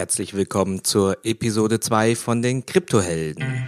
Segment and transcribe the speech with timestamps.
[0.00, 3.66] Herzlich willkommen zur Episode 2 von den Kryptohelden.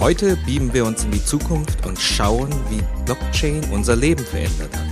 [0.00, 4.88] Heute beamen wir uns in die Zukunft und schauen, wie Blockchain unser Leben verändert hat.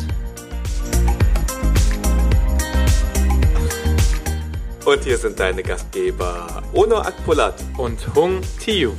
[4.86, 8.93] Und hier sind deine Gastgeber Ono Akpolat und Hung Tiu.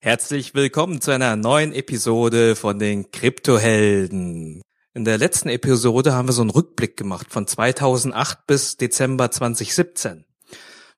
[0.00, 4.62] Herzlich willkommen zu einer neuen Episode von den Kryptohelden.
[4.94, 10.24] In der letzten Episode haben wir so einen Rückblick gemacht von 2008 bis Dezember 2017.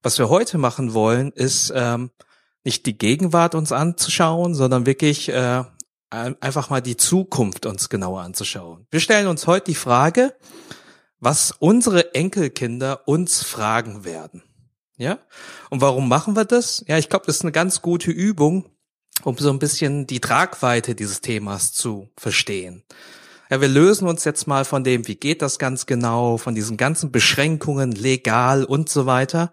[0.02, 2.10] Was wir heute machen wollen, ist ähm,
[2.62, 5.64] nicht die Gegenwart uns anzuschauen, sondern wirklich äh,
[6.10, 8.87] einfach mal die Zukunft uns genauer anzuschauen.
[8.90, 10.34] Wir stellen uns heute die Frage,
[11.20, 14.42] was unsere Enkelkinder uns fragen werden.
[14.98, 15.20] Ja?
[15.70, 16.84] Und warum machen wir das?
[16.87, 18.68] Ja, ich glaube, das ist eine ganz gute Übung,
[19.24, 22.84] um so ein bisschen die Tragweite dieses Themas zu verstehen.
[23.51, 26.77] Ja, wir lösen uns jetzt mal von dem, wie geht das ganz genau, von diesen
[26.77, 29.52] ganzen Beschränkungen, legal und so weiter,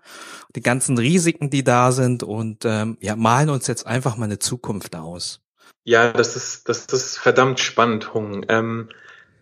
[0.56, 4.38] die ganzen Risiken, die da sind und ähm, ja, malen uns jetzt einfach mal eine
[4.38, 5.42] Zukunft aus.
[5.84, 8.46] Ja, das ist, das ist verdammt spannend, Hung.
[8.50, 8.90] Ähm,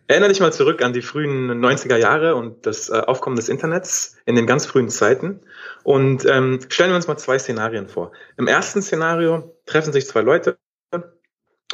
[0.08, 4.18] erinnere dich mal zurück an die frühen 90er Jahre und das äh, Aufkommen des Internets
[4.26, 5.42] in den ganz frühen Zeiten.
[5.84, 8.12] Und ähm, stellen wir uns mal zwei Szenarien vor.
[8.38, 10.58] Im ersten Szenario treffen sich zwei Leute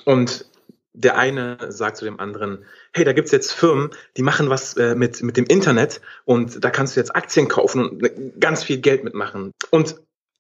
[0.05, 0.45] und
[0.93, 4.95] der eine sagt zu dem anderen, hey, da gibt's jetzt Firmen, die machen was äh,
[4.95, 9.03] mit, mit dem Internet und da kannst du jetzt Aktien kaufen und ganz viel Geld
[9.03, 9.53] mitmachen.
[9.69, 9.95] Und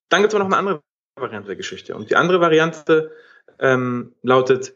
[0.09, 0.81] dann gibt's aber noch eine andere
[1.15, 1.95] Variante der Geschichte.
[1.95, 3.11] Und die andere Variante
[3.59, 4.73] ähm, lautet,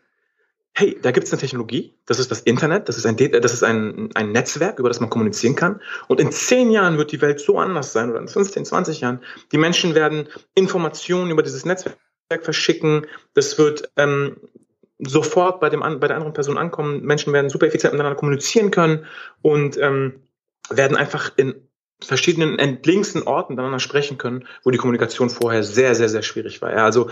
[0.77, 4.09] hey, da gibt's eine Technologie, das ist das Internet, das ist, ein, das ist ein,
[4.13, 5.81] ein Netzwerk, über das man kommunizieren kann.
[6.07, 9.21] Und in zehn Jahren wird die Welt so anders sein, oder in 15, 20 Jahren.
[9.53, 11.97] Die Menschen werden Informationen über dieses Netzwerk
[12.41, 13.07] verschicken.
[13.33, 14.35] Das wird ähm,
[14.99, 17.03] sofort bei, dem, bei der anderen Person ankommen.
[17.03, 19.05] Menschen werden super effizient miteinander kommunizieren können
[19.41, 20.23] und ähm,
[20.69, 21.55] werden einfach in
[22.03, 26.71] verschiedenen entlegensten Orten miteinander sprechen können, wo die Kommunikation vorher sehr, sehr, sehr schwierig war.
[26.71, 27.09] Ja, also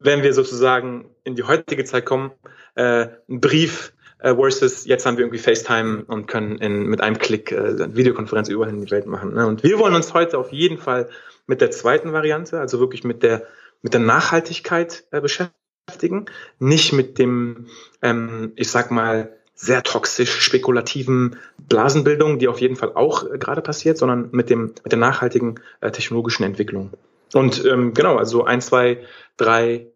[0.00, 2.32] wenn wir sozusagen in die heutige Zeit kommen,
[2.74, 7.18] äh, ein Brief äh, versus jetzt haben wir irgendwie FaceTime und können in, mit einem
[7.18, 9.34] Klick äh, Videokonferenz überall in die Welt machen.
[9.34, 9.46] Ne?
[9.46, 11.08] Und wir wollen uns heute auf jeden Fall
[11.46, 13.46] mit der zweiten Variante, also wirklich mit der
[13.82, 16.26] mit der Nachhaltigkeit äh, beschäftigen,
[16.58, 17.66] nicht mit dem,
[18.02, 23.62] ähm, ich sag mal, sehr toxisch spekulativen Blasenbildung, die auf jeden Fall auch äh, gerade
[23.62, 26.92] passiert, sondern mit dem mit der nachhaltigen äh, technologischen Entwicklung.
[27.34, 29.04] Und ähm, genau, also ein, zwei,
[29.36, 29.86] drei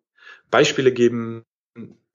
[0.50, 1.44] Beispiele geben,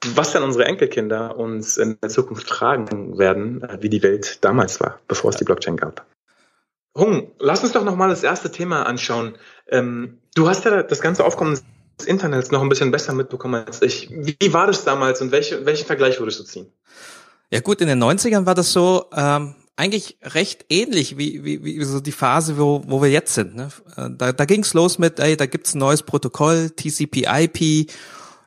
[0.05, 4.79] was dann unsere Enkelkinder uns in der Zukunft fragen werden, äh, wie die Welt damals
[4.79, 6.05] war, bevor es die Blockchain gab.
[6.97, 9.35] Hung, lass uns doch nochmal das erste Thema anschauen.
[9.67, 11.59] Ähm, du hast ja das ganze Aufkommen
[11.99, 14.09] des Internets noch ein bisschen besser mitbekommen als ich.
[14.09, 16.71] Wie war das damals und welche, welchen Vergleich würdest du ziehen?
[17.51, 21.83] Ja gut, in den 90ern war das so, ähm, eigentlich recht ähnlich wie, wie, wie
[21.85, 23.55] so die Phase, wo, wo wir jetzt sind.
[23.55, 23.69] Ne?
[23.95, 27.89] Äh, da, da ging es los mit, ey, da gibt's ein neues Protokoll, TCP/IP,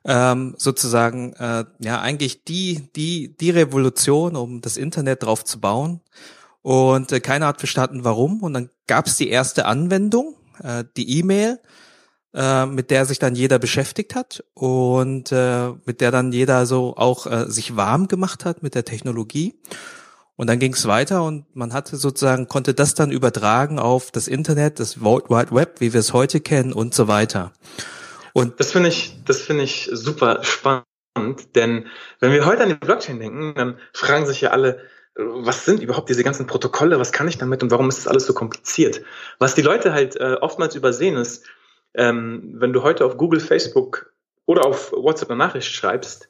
[0.05, 6.03] ähm, sozusagen, äh, ja eigentlich die die die Revolution, um das Internet drauf zu bauen.
[6.61, 8.43] Und äh, keiner hat verstanden, warum.
[8.43, 11.61] Und dann gab's die erste Anwendung, äh, die E-Mail,
[12.35, 16.95] äh, mit der sich dann jeder beschäftigt hat und äh, mit der dann jeder so
[16.97, 19.55] auch äh, sich warm gemacht hat mit der Technologie.
[20.37, 24.29] Und dann ging es weiter und man hatte sozusagen, konnte das dann übertragen auf das
[24.29, 27.53] Internet, das World Wide Web, wie wir es heute kennen und so weiter.
[28.33, 31.87] Und das finde ich, das finde ich super spannend, denn
[32.21, 34.81] wenn wir heute an die Blockchain denken, dann fragen sich ja alle,
[35.15, 38.25] was sind überhaupt diese ganzen Protokolle, was kann ich damit und warum ist das alles
[38.25, 39.03] so kompliziert?
[39.39, 41.45] Was die Leute halt äh, oftmals übersehen ist,
[41.95, 44.13] ähm, wenn du heute auf Google, Facebook
[44.47, 46.29] oder auf WhatsApp eine Nachricht schreibst,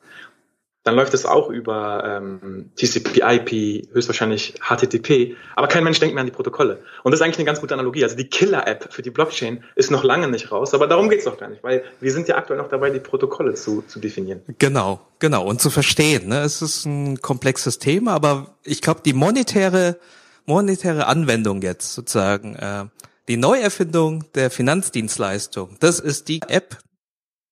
[0.84, 6.26] dann läuft es auch über ähm, TCP/IP, höchstwahrscheinlich HTTP, aber kein Mensch denkt mehr an
[6.26, 6.82] die Protokolle.
[7.04, 8.02] Und das ist eigentlich eine ganz gute Analogie.
[8.02, 11.38] Also die Killer-App für die Blockchain ist noch lange nicht raus, aber darum geht's doch
[11.38, 14.42] gar nicht, weil wir sind ja aktuell noch dabei, die Protokolle zu, zu definieren.
[14.58, 16.28] Genau, genau und zu verstehen.
[16.28, 16.40] Ne?
[16.40, 19.98] Es ist ein komplexes Thema, aber ich glaube, die monetäre
[20.46, 22.86] monetäre Anwendung jetzt sozusagen, äh,
[23.28, 26.78] die Neuerfindung der Finanzdienstleistung, das ist die App,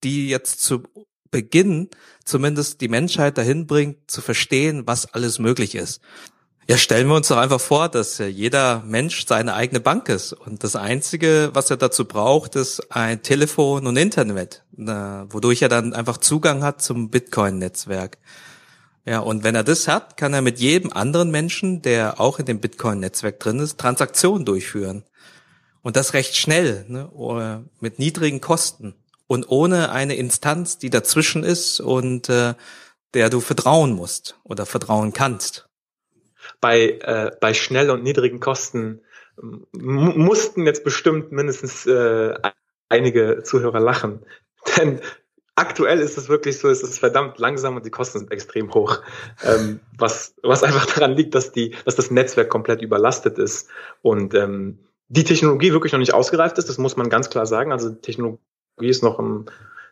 [0.03, 0.83] die jetzt zu
[1.31, 1.89] Beginn
[2.25, 6.01] zumindest die Menschheit dahin bringt, zu verstehen, was alles möglich ist.
[6.69, 10.63] Ja, stellen wir uns doch einfach vor, dass jeder Mensch seine eigene Bank ist und
[10.63, 16.19] das Einzige, was er dazu braucht, ist ein Telefon und Internet, wodurch er dann einfach
[16.19, 18.19] Zugang hat zum Bitcoin-Netzwerk.
[19.05, 22.47] Ja, und wenn er das hat, kann er mit jedem anderen Menschen, der auch in
[22.47, 25.03] dem Bitcoin-Netzwerk drin ist, Transaktionen durchführen.
[25.83, 28.95] Und das recht schnell, ne, mit niedrigen Kosten.
[29.31, 32.55] Und ohne eine Instanz, die dazwischen ist und äh,
[33.15, 35.69] der du vertrauen musst oder vertrauen kannst.
[36.61, 39.03] Bei, äh, bei schnell und niedrigen Kosten
[39.71, 42.35] mussten jetzt bestimmt mindestens äh,
[42.89, 44.27] einige Zuhörer lachen.
[44.77, 45.01] Denn
[45.55, 49.01] aktuell ist es wirklich so, es ist verdammt langsam und die Kosten sind extrem hoch.
[49.45, 53.69] Ähm, was, was einfach daran liegt, dass die, dass das Netzwerk komplett überlastet ist
[54.03, 57.71] und ähm, die Technologie wirklich noch nicht ausgereift ist, das muss man ganz klar sagen.
[57.71, 58.41] Also Technologie
[58.89, 59.47] ist noch im,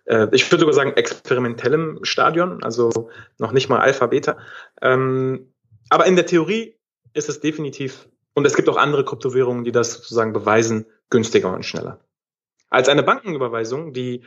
[0.06, 4.38] äh, ich würde sogar sagen, experimentellem Stadion, also noch nicht mal Alpha, Beta.
[4.81, 5.52] Ähm,
[5.90, 6.76] aber in der Theorie
[7.14, 11.64] ist es definitiv, und es gibt auch andere Kryptowährungen, die das sozusagen beweisen, günstiger und
[11.64, 12.00] schneller.
[12.70, 14.23] Als eine Bankenüberweisung, die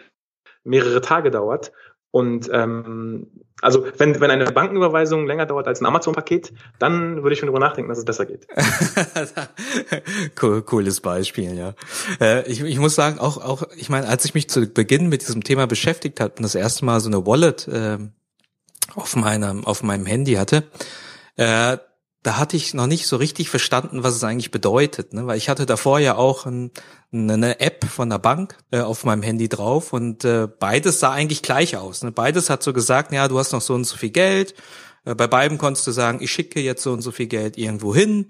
[0.63, 1.71] mehrere Tage dauert.
[2.11, 3.27] Und ähm,
[3.61, 7.65] also wenn, wenn eine Bankenüberweisung länger dauert als ein Amazon-Paket, dann würde ich schon darüber
[7.65, 8.47] nachdenken, dass es besser geht.
[10.41, 11.73] cool, cooles Beispiel, ja.
[12.19, 15.21] Äh, ich, ich muss sagen, auch, auch, ich meine, als ich mich zu Beginn mit
[15.21, 17.97] diesem Thema beschäftigt habe und das erste Mal so eine Wallet äh,
[18.95, 20.63] auf meinem, auf meinem Handy hatte,
[21.37, 21.77] äh,
[22.23, 25.25] da hatte ich noch nicht so richtig verstanden, was es eigentlich bedeutet, ne?
[25.25, 26.71] weil ich hatte davor ja auch ein,
[27.11, 31.41] eine App von der Bank äh, auf meinem Handy drauf und äh, beides sah eigentlich
[31.41, 32.03] gleich aus.
[32.03, 32.11] Ne?
[32.11, 34.53] Beides hat so gesagt, ja, du hast noch so und so viel Geld.
[35.03, 37.95] Äh, bei beiden konntest du sagen, ich schicke jetzt so und so viel Geld irgendwo
[37.95, 38.27] hin.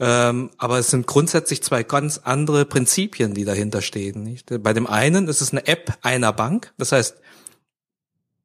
[0.00, 4.22] Ähm, aber es sind grundsätzlich zwei ganz andere Prinzipien, die dahinter stehen.
[4.22, 4.62] Nicht?
[4.62, 7.16] Bei dem einen ist es eine App einer Bank, das heißt,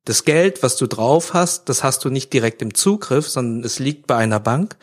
[0.05, 3.79] das Geld, was du drauf hast, das hast du nicht direkt im Zugriff, sondern es
[3.79, 4.75] liegt bei einer Bank,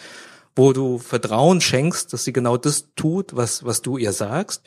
[0.57, 4.63] wo du Vertrauen schenkst, dass sie genau das tut, was, was du ihr sagst.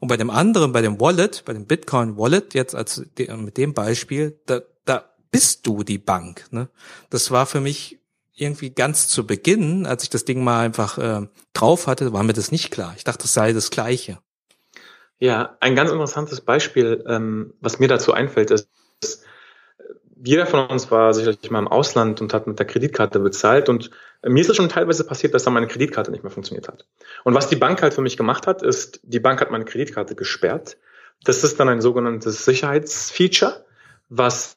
[0.00, 3.74] Und bei dem anderen, bei dem Wallet, bei dem Bitcoin Wallet, jetzt als mit dem
[3.74, 6.46] Beispiel, da, da bist du die Bank.
[6.52, 6.68] Ne?
[7.10, 7.98] Das war für mich
[8.36, 12.32] irgendwie ganz zu Beginn, als ich das Ding mal einfach äh, drauf hatte, war mir
[12.32, 12.94] das nicht klar.
[12.96, 14.18] Ich dachte, das sei das Gleiche.
[15.18, 18.68] Ja, ein ganz interessantes Beispiel, ähm, was mir dazu einfällt, ist,
[20.22, 23.90] jeder von uns war sicherlich mal im Ausland und hat mit der Kreditkarte bezahlt und
[24.22, 26.86] mir ist es schon teilweise passiert, dass dann meine Kreditkarte nicht mehr funktioniert hat.
[27.24, 30.14] Und was die Bank halt für mich gemacht hat, ist, die Bank hat meine Kreditkarte
[30.16, 30.76] gesperrt.
[31.24, 33.64] Das ist dann ein sogenanntes Sicherheitsfeature,
[34.08, 34.56] was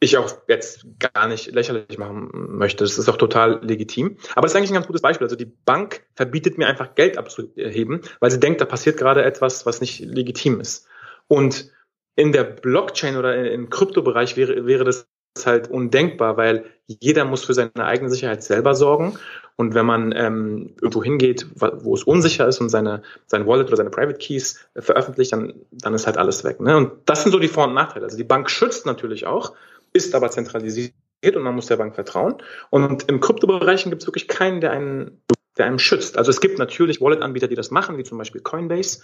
[0.00, 2.84] ich auch jetzt gar nicht lächerlich machen möchte.
[2.84, 4.16] Das ist auch total legitim.
[4.34, 5.26] Aber das ist eigentlich ein ganz gutes Beispiel.
[5.26, 9.66] Also die Bank verbietet mir einfach Geld abzuheben, weil sie denkt, da passiert gerade etwas,
[9.66, 10.86] was nicht legitim ist.
[11.26, 11.72] Und
[12.18, 15.06] in der Blockchain oder im Kryptobereich wäre, wäre das
[15.46, 19.16] halt undenkbar, weil jeder muss für seine eigene Sicherheit selber sorgen.
[19.54, 23.76] Und wenn man ähm, irgendwo hingeht, wo es unsicher ist und seine, sein Wallet oder
[23.76, 26.58] seine Private Keys veröffentlicht, dann, dann ist halt alles weg.
[26.60, 26.76] Ne?
[26.76, 28.06] Und das sind so die Vor- und Nachteile.
[28.06, 29.54] Also die Bank schützt natürlich auch,
[29.92, 30.92] ist aber zentralisiert
[31.22, 32.34] und man muss der Bank vertrauen.
[32.70, 35.22] Und im Kryptobereichen gibt es wirklich keinen, der einen,
[35.56, 36.18] der einem schützt.
[36.18, 39.02] Also es gibt natürlich Wallet-Anbieter, die das machen, wie zum Beispiel Coinbase.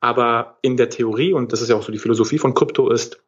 [0.00, 3.18] Aber in der Theorie, und das ist ja auch so die Philosophie von Krypto, ist,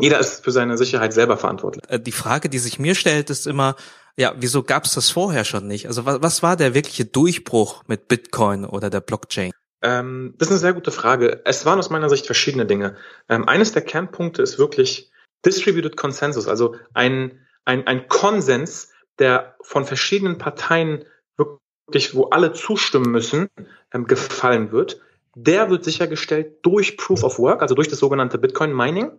[0.00, 1.82] jeder ist für seine Sicherheit selber verantwortlich.
[1.88, 3.76] Äh, die Frage, die sich mir stellt, ist immer,
[4.16, 5.86] ja, wieso gab es das vorher schon nicht?
[5.86, 9.52] Also was, was war der wirkliche Durchbruch mit Bitcoin oder der Blockchain?
[9.82, 11.42] Ähm, das ist eine sehr gute Frage.
[11.44, 12.96] Es waren aus meiner Sicht verschiedene Dinge.
[13.28, 15.10] Ähm, eines der Kernpunkte ist wirklich
[15.44, 18.90] Distributed Consensus, also ein, ein, ein Konsens,
[19.20, 21.04] der von verschiedenen Parteien
[21.36, 23.48] wirklich, wo alle zustimmen müssen,
[23.92, 25.00] ähm, gefallen wird
[25.46, 29.12] der wird sichergestellt durch Proof of Work, also durch das sogenannte Bitcoin Mining.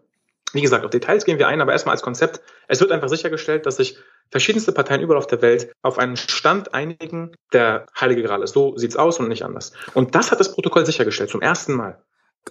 [0.51, 2.42] Wie gesagt, auf Details gehen wir ein, aber erstmal als Konzept.
[2.68, 3.98] Es wird einfach sichergestellt, dass sich
[4.31, 8.54] verschiedenste Parteien überall auf der Welt auf einen Stand einigen, der Heilige Gral ist.
[8.54, 9.73] So sieht's aus und nicht anders.
[9.94, 12.02] Und das hat das Protokoll sichergestellt, zum ersten Mal.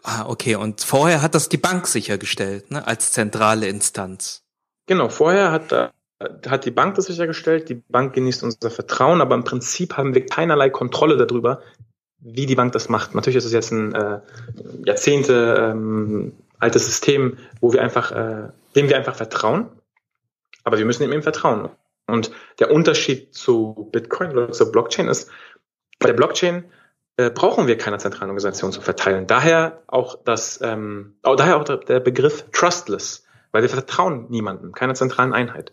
[0.02, 0.54] Ah, okay.
[0.54, 4.44] Und vorher hat das die Bank sichergestellt, ne, als zentrale Instanz.
[4.87, 5.88] Genau, vorher hat, äh,
[6.48, 7.68] hat die Bank das sichergestellt.
[7.68, 11.62] Die Bank genießt unser Vertrauen, aber im Prinzip haben wir keinerlei Kontrolle darüber,
[12.20, 13.14] wie die Bank das macht.
[13.14, 14.20] Natürlich ist es jetzt ein äh,
[14.84, 19.68] Jahrzehnte ähm, altes System, wo wir einfach, äh, dem wir einfach vertrauen,
[20.64, 21.68] aber wir müssen ihm eben vertrauen.
[22.06, 25.30] Und der Unterschied zu Bitcoin oder zur Blockchain ist,
[25.98, 26.64] bei der Blockchain
[27.16, 29.26] äh, brauchen wir keine zentrale Organisation zu verteilen.
[29.26, 35.32] Daher auch das, ähm, daher auch der Begriff trustless, weil wir vertrauen niemandem, keiner zentralen
[35.32, 35.72] Einheit.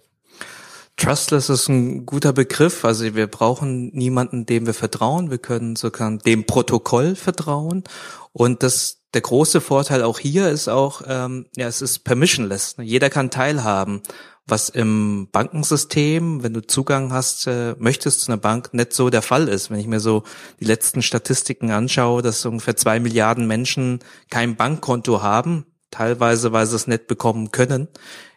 [0.98, 2.86] Trustless ist ein guter Begriff.
[2.86, 5.30] Also wir brauchen niemanden, dem wir vertrauen.
[5.30, 7.84] Wir können sogar dem Protokoll vertrauen.
[8.32, 12.76] Und das, der große Vorteil auch hier ist auch, ähm, ja, es ist permissionless.
[12.80, 14.02] Jeder kann teilhaben.
[14.48, 19.24] Was im Bankensystem, wenn du Zugang hast, äh, möchtest zu einer Bank, nicht so der
[19.24, 19.72] Fall ist.
[19.72, 20.24] Wenn ich mir so
[20.60, 24.00] die letzten Statistiken anschaue, dass ungefähr zwei Milliarden Menschen
[24.30, 27.88] kein Bankkonto haben, teilweise, weil sie es nicht bekommen können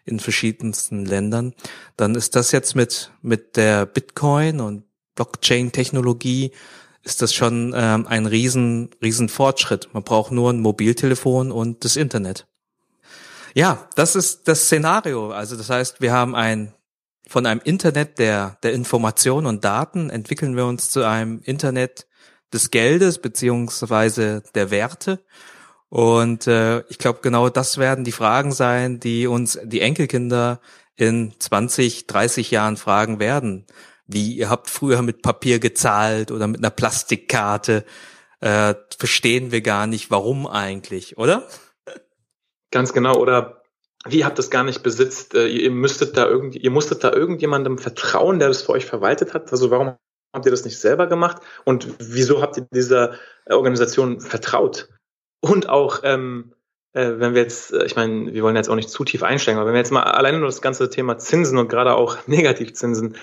[0.09, 1.55] in verschiedensten Ländern,
[1.97, 4.85] dann ist das jetzt mit, mit der Bitcoin und
[5.15, 6.53] Blockchain-Technologie
[7.03, 9.88] ist das schon ähm, ein riesen, riesen Fortschritt.
[9.93, 12.47] Man braucht nur ein Mobiltelefon und das Internet.
[13.55, 15.31] Ja, das ist das Szenario.
[15.31, 16.75] Also das heißt, wir haben ein
[17.27, 22.07] von einem Internet der, der Information und Daten entwickeln wir uns zu einem Internet
[22.53, 25.23] des Geldes beziehungsweise der Werte.
[25.90, 30.61] Und äh, ich glaube, genau das werden die Fragen sein, die uns die Enkelkinder
[30.97, 33.66] in 20, 30 Jahren fragen werden.
[34.07, 37.85] Wie, ihr habt früher mit Papier gezahlt oder mit einer Plastikkarte.
[38.40, 41.47] Äh, verstehen wir gar nicht, warum eigentlich, oder?
[42.71, 43.16] Ganz genau.
[43.16, 43.62] Oder
[44.07, 45.35] wie habt das gar nicht besitzt?
[45.35, 49.35] Äh, ihr müsstet da irgendwie, ihr musstet da irgendjemandem vertrauen, der das für euch verwaltet
[49.35, 49.50] hat.
[49.52, 49.97] Also warum
[50.33, 51.42] habt ihr das nicht selber gemacht?
[51.64, 53.14] Und wieso habt ihr dieser
[53.47, 54.88] Organisation vertraut?
[55.40, 56.54] Und auch, ähm,
[56.92, 59.59] äh, wenn wir jetzt, äh, ich meine, wir wollen jetzt auch nicht zu tief einsteigen,
[59.59, 63.16] aber wenn wir jetzt mal alleine nur das ganze Thema Zinsen und gerade auch Negativzinsen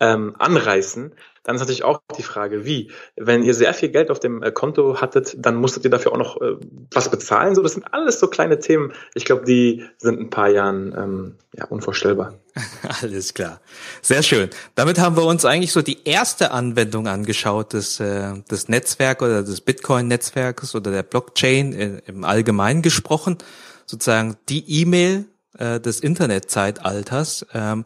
[0.00, 2.90] ähm, anreißen, dann ist natürlich auch die Frage, wie?
[3.16, 6.18] Wenn ihr sehr viel Geld auf dem äh, Konto hattet, dann musstet ihr dafür auch
[6.18, 6.56] noch äh,
[6.92, 7.54] was bezahlen.
[7.54, 8.92] So, das sind alles so kleine Themen.
[9.14, 12.34] Ich glaube, die sind in ein paar Jahren ähm, ja, unvorstellbar.
[13.02, 13.60] Alles klar.
[14.02, 14.50] Sehr schön.
[14.74, 19.42] Damit haben wir uns eigentlich so die erste Anwendung angeschaut des, äh, des Netzwerks oder
[19.42, 23.38] des Bitcoin-Netzwerkes oder der Blockchain äh, im Allgemeinen gesprochen.
[23.86, 25.24] Sozusagen die E-Mail
[25.58, 27.46] äh, des Internetzeitalters.
[27.54, 27.84] Ähm,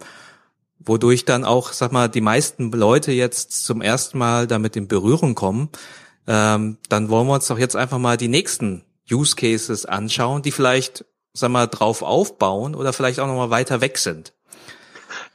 [0.79, 5.35] wodurch dann auch, sag mal, die meisten Leute jetzt zum ersten Mal damit in Berührung
[5.35, 5.71] kommen,
[6.27, 10.53] ähm, dann wollen wir uns doch jetzt einfach mal die nächsten Use Cases anschauen, die
[10.53, 14.33] vielleicht, sag mal, drauf aufbauen oder vielleicht auch nochmal weiter weg sind.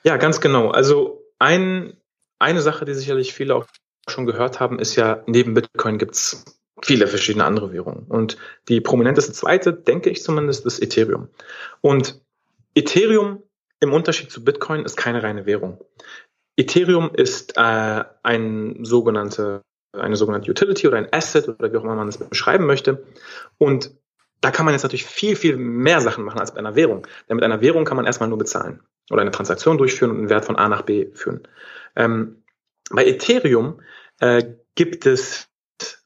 [0.03, 0.69] Ja, ganz genau.
[0.69, 1.93] Also ein,
[2.39, 3.65] eine Sache, die sicherlich viele auch
[4.07, 6.45] schon gehört haben, ist ja, neben Bitcoin gibt's
[6.81, 8.05] viele verschiedene andere Währungen.
[8.07, 11.29] Und die prominenteste zweite, denke ich zumindest, ist Ethereum.
[11.81, 12.21] Und
[12.73, 13.43] Ethereum
[13.79, 15.79] im Unterschied zu Bitcoin ist keine reine Währung.
[16.57, 19.61] Ethereum ist äh, ein sogenannte,
[19.97, 23.05] eine sogenannte Utility oder ein Asset oder wie auch immer man das beschreiben möchte.
[23.57, 23.91] Und
[24.41, 27.07] da kann man jetzt natürlich viel, viel mehr Sachen machen als bei einer Währung.
[27.27, 30.29] Denn mit einer Währung kann man erstmal nur bezahlen oder eine Transaktion durchführen und einen
[30.29, 31.47] Wert von A nach B führen.
[31.95, 32.43] Ähm,
[32.91, 33.81] bei Ethereum
[34.19, 34.43] äh,
[34.75, 35.47] gibt es,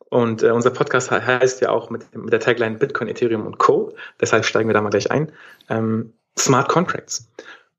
[0.10, 3.96] und äh, unser Podcast heißt ja auch mit, mit der Tagline Bitcoin, Ethereum und Co.
[4.22, 5.32] Deshalb steigen wir da mal gleich ein.
[5.70, 7.30] Ähm, Smart Contracts.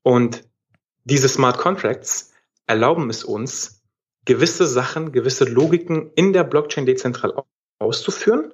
[0.05, 0.43] Und
[1.03, 2.31] diese Smart Contracts
[2.67, 3.81] erlauben es uns,
[4.23, 7.33] gewisse Sachen, gewisse Logiken in der Blockchain dezentral
[7.79, 8.53] auszuführen,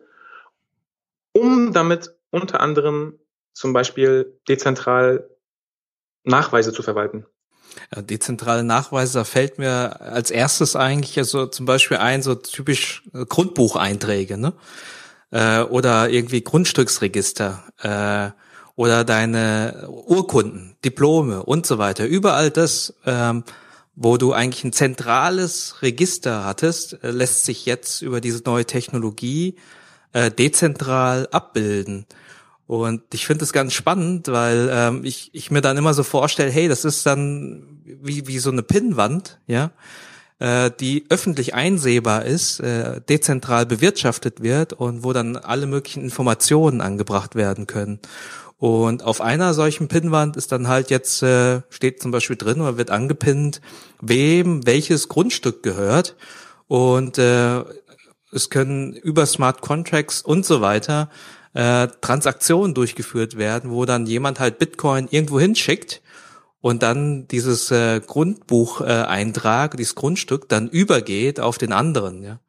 [1.34, 3.20] um damit unter anderem
[3.52, 5.30] zum Beispiel dezentral
[6.24, 7.26] Nachweise zu verwalten.
[7.94, 13.04] Ja, dezentrale Nachweise, da fällt mir als erstes eigentlich so zum Beispiel ein, so typisch
[13.12, 14.54] Grundbucheinträge, ne?
[15.32, 17.64] Äh, oder irgendwie Grundstücksregister.
[17.82, 18.32] Äh,
[18.76, 22.06] oder deine Urkunden, Diplome und so weiter.
[22.06, 23.44] Überall das, ähm,
[23.96, 29.56] wo du eigentlich ein zentrales Register hattest, äh, lässt sich jetzt über diese neue Technologie
[30.14, 32.06] äh, dezentral abbilden.
[32.68, 36.52] Und ich finde es ganz spannend, weil ähm, ich, ich mir dann immer so vorstelle,
[36.52, 39.72] hey, das ist dann wie, wie so eine Pinnwand, ja,
[40.40, 46.80] äh, die öffentlich einsehbar ist, äh, dezentral bewirtschaftet wird und wo dann alle möglichen Informationen
[46.80, 48.00] angebracht werden können.
[48.62, 52.78] Und auf einer solchen Pinnwand ist dann halt jetzt, äh, steht zum Beispiel drin oder
[52.78, 53.60] wird angepinnt,
[54.02, 56.16] wem welches Grundstück gehört.
[56.68, 57.64] Und äh,
[58.32, 61.10] es können über Smart Contracts und so weiter
[61.56, 66.04] äh, Transaktionen durchgeführt werden, wo dann jemand halt Bitcoin irgendwo hinschickt
[66.62, 72.22] und dann dieses äh, Grundbucheintrag, dieses Grundstück dann übergeht auf den anderen.
[72.22, 72.40] Ja.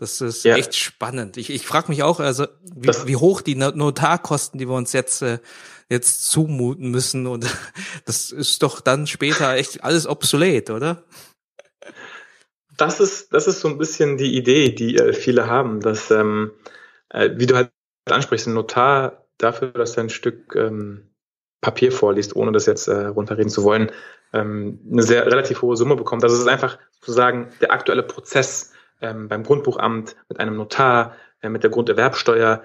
[0.00, 0.56] Das ist ja.
[0.56, 1.36] echt spannend.
[1.36, 5.20] Ich, ich frage mich auch, also wie, wie, hoch die Notarkosten, die wir uns jetzt
[5.20, 5.40] äh,
[5.90, 7.46] jetzt zumuten müssen und
[8.06, 11.04] das ist doch dann später echt alles obsolet, oder?
[12.78, 16.52] Das ist das ist so ein bisschen die Idee, die äh, viele haben, dass ähm,
[17.10, 17.70] äh, wie du halt
[18.06, 21.10] ansprichst, ein Notar dafür, dass er ein Stück ähm,
[21.60, 23.92] Papier vorliest, ohne das jetzt äh, runterreden zu wollen,
[24.32, 26.24] ähm, eine sehr relativ hohe Summe bekommt.
[26.24, 31.48] Also es ist einfach sozusagen der aktuelle Prozess ähm, beim Grundbuchamt, mit einem Notar, äh,
[31.48, 32.62] mit der Grunderwerbsteuer.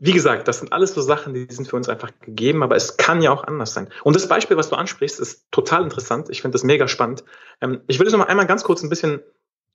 [0.00, 2.96] Wie gesagt, das sind alles so Sachen, die sind für uns einfach gegeben, aber es
[2.96, 3.88] kann ja auch anders sein.
[4.04, 6.28] Und das Beispiel, was du ansprichst, ist total interessant.
[6.30, 7.24] Ich finde das mega spannend.
[7.60, 9.20] Ähm, ich will es noch mal einmal ganz kurz ein bisschen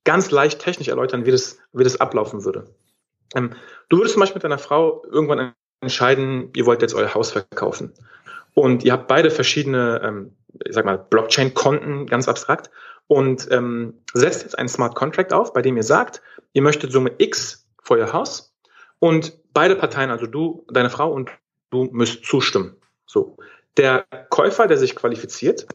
[0.05, 2.67] ganz leicht technisch erläutern, wie das, wie das ablaufen würde.
[3.35, 3.51] Ähm,
[3.89, 7.93] du würdest zum Beispiel mit deiner Frau irgendwann entscheiden, ihr wollt jetzt euer Haus verkaufen.
[8.53, 12.69] Und ihr habt beide verschiedene, ähm, ich sag mal, Blockchain-Konten, ganz abstrakt
[13.07, 16.21] und ähm, setzt jetzt einen Smart Contract auf, bei dem ihr sagt,
[16.53, 18.53] ihr möchtet Summe X für euer Haus
[18.99, 21.29] und beide Parteien, also du, deine Frau und
[21.69, 22.75] du müsst zustimmen.
[23.05, 23.37] So.
[23.77, 25.67] Der Käufer, der sich qualifiziert,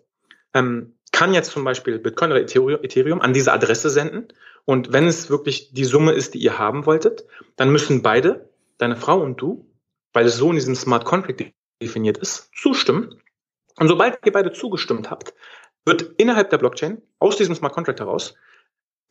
[0.54, 4.28] ähm, kann jetzt zum Beispiel Bitcoin oder Ethereum an diese Adresse senden.
[4.64, 7.24] Und wenn es wirklich die Summe ist, die ihr haben wolltet,
[7.56, 9.68] dann müssen beide, deine Frau und du,
[10.12, 11.42] weil es so in diesem Smart Contract
[11.82, 13.20] definiert ist, zustimmen.
[13.76, 15.34] Und sobald ihr beide zugestimmt habt,
[15.84, 18.34] wird innerhalb der Blockchain aus diesem Smart Contract heraus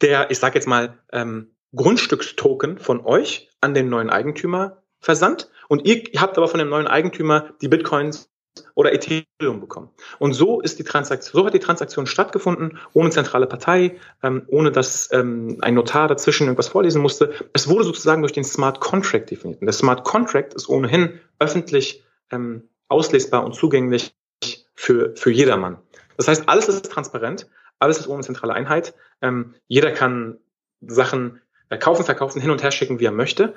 [0.01, 5.85] der, ich sage jetzt mal, ähm, Grundstückstoken von euch an den neuen Eigentümer versandt und
[5.85, 8.29] ihr habt aber von dem neuen Eigentümer die Bitcoins
[8.73, 9.89] oder Ethereum bekommen.
[10.17, 14.71] Und so ist die Transaktion, so hat die Transaktion stattgefunden, ohne zentrale Partei, ähm, ohne
[14.71, 17.33] dass ähm, ein Notar dazwischen irgendwas vorlesen musste.
[17.53, 19.61] Es wurde sozusagen durch den Smart Contract definiert.
[19.61, 24.15] Und der Smart Contract ist ohnehin öffentlich ähm, auslesbar und zugänglich
[24.73, 25.77] für, für jedermann.
[26.17, 27.47] Das heißt, alles ist transparent,
[27.79, 28.93] alles ist ohne zentrale Einheit.
[29.21, 30.37] Ähm, jeder kann
[30.81, 31.41] Sachen
[31.79, 33.53] kaufen, verkaufen, hin und her schicken, wie er möchte,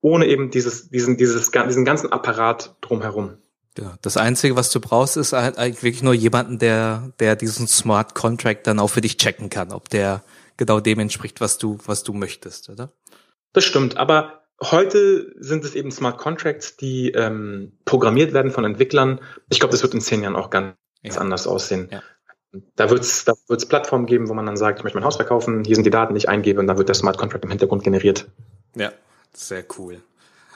[0.00, 3.38] ohne eben dieses, diesen, dieses, diesen ganzen Apparat drumherum.
[3.78, 7.66] Ja, das Einzige, was du brauchst, ist halt eigentlich wirklich nur jemanden, der, der diesen
[7.66, 10.22] Smart Contract dann auch für dich checken kann, ob der
[10.58, 12.92] genau dem entspricht, was du, was du möchtest, oder?
[13.54, 19.20] Das stimmt, aber heute sind es eben Smart Contracts, die ähm, programmiert werden von Entwicklern.
[19.48, 21.20] Ich glaube, das wird in zehn Jahren auch ganz ja.
[21.20, 21.88] anders aussehen.
[21.90, 22.02] Ja.
[22.76, 25.16] Da wird es da wird's Plattformen geben, wo man dann sagt, ich möchte mein Haus
[25.16, 27.50] verkaufen, hier sind die Daten, die ich eingebe und dann wird der Smart Contract im
[27.50, 28.28] Hintergrund generiert.
[28.76, 28.92] Ja,
[29.32, 30.02] sehr cool.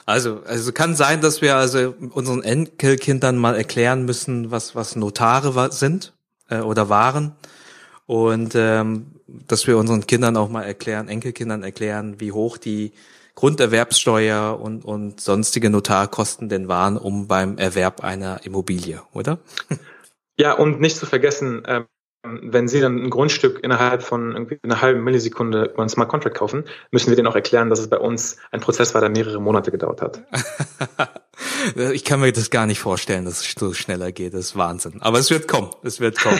[0.05, 5.71] Also, also kann sein, dass wir also unseren Enkelkindern mal erklären müssen, was, was Notare
[5.71, 6.13] sind
[6.49, 7.35] äh, oder waren.
[8.05, 12.93] Und ähm, dass wir unseren Kindern auch mal erklären, Enkelkindern erklären, wie hoch die
[13.35, 19.39] Grunderwerbssteuer und, und sonstige Notarkosten denn waren, um beim Erwerb einer Immobilie, oder?
[20.37, 21.85] Ja, und nicht zu vergessen, ähm,
[22.23, 26.35] wenn Sie dann ein Grundstück innerhalb von irgendwie einer halben Millisekunde über einen Smart Contract
[26.35, 29.39] kaufen, müssen wir denen auch erklären, dass es bei uns ein Prozess war, der mehrere
[29.39, 30.23] Monate gedauert hat.
[31.93, 34.33] ich kann mir das gar nicht vorstellen, dass es so schneller geht.
[34.33, 35.01] Das ist Wahnsinn.
[35.01, 35.69] Aber es wird kommen.
[35.83, 36.39] Es wird kommen.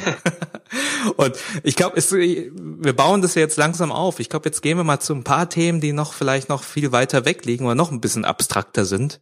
[1.15, 4.19] Und ich glaube, wir bauen das ja jetzt langsam auf.
[4.19, 6.91] Ich glaube, jetzt gehen wir mal zu ein paar Themen, die noch vielleicht noch viel
[6.91, 9.21] weiter weg liegen oder noch ein bisschen abstrakter sind.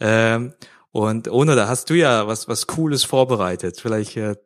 [0.00, 0.54] Ähm,
[0.96, 3.78] und ohne, da hast du ja was, was Cooles vorbereitet.
[3.78, 4.36] Vielleicht äh,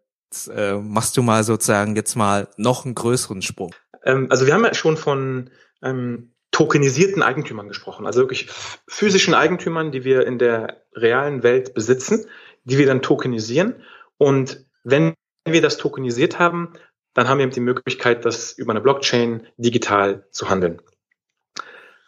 [0.53, 3.73] äh, machst du mal sozusagen jetzt mal noch einen größeren Sprung.
[4.05, 8.49] Ähm, also wir haben ja schon von ähm, tokenisierten Eigentümern gesprochen, also wirklich
[8.89, 12.27] physischen Eigentümern, die wir in der realen Welt besitzen,
[12.65, 13.85] die wir dann tokenisieren.
[14.19, 15.15] Und wenn
[15.47, 16.73] wir das tokenisiert haben,
[17.15, 20.83] dann haben wir eben die Möglichkeit, das über eine Blockchain digital zu handeln.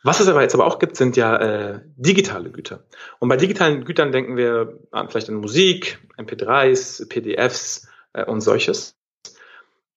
[0.02, 2.84] Was es aber jetzt aber auch gibt, sind ja äh, digitale Güter.
[3.20, 8.96] Und bei digitalen Gütern denken wir an vielleicht an Musik, MP3s, PDFs äh, und solches.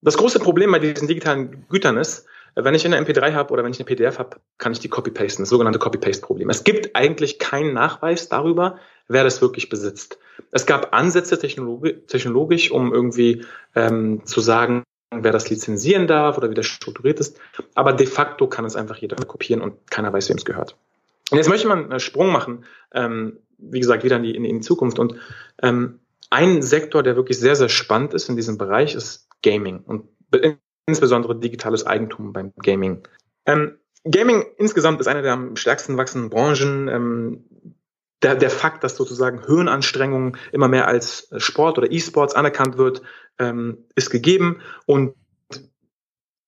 [0.02, 3.64] Das große Problem bei diesen digitalen Gütern ist, äh, wenn ich eine MP3 habe oder
[3.64, 6.50] wenn ich eine PDF habe, kann ich die copy-pasten, das sogenannte Copy-Paste-Problem.
[6.50, 10.20] Es gibt eigentlich keinen Nachweis darüber, wer das wirklich besitzt.
[10.52, 16.56] Es gab Ansätze technologisch, um irgendwie ähm, zu sagen, wer das lizenzieren darf oder wie
[16.56, 17.40] das strukturiert ist.
[17.74, 20.78] Aber de facto kann es einfach jeder kopieren und keiner weiß, wem es gehört.
[21.32, 24.60] Und jetzt möchte man einen Sprung machen, ähm, wie gesagt, wieder in die, in, die
[24.60, 25.00] Zukunft.
[25.00, 25.16] Und
[25.62, 30.10] ähm, ein Sektor, der wirklich sehr, sehr spannend ist in diesem Bereich, ist Gaming und
[30.86, 33.08] insbesondere digitales Eigentum beim Gaming.
[33.46, 36.88] Ähm, Gaming insgesamt ist eine der am stärksten wachsenden Branchen.
[38.22, 43.02] Der, der Fakt, dass sozusagen Höhenanstrengungen immer mehr als Sport oder E-Sports anerkannt wird,
[43.40, 45.16] ähm, ist gegeben und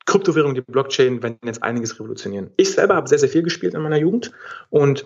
[0.05, 2.51] Kryptowährung, die Blockchain werden jetzt einiges revolutionieren.
[2.55, 4.31] Ich selber habe sehr, sehr viel gespielt in meiner Jugend
[4.69, 5.05] und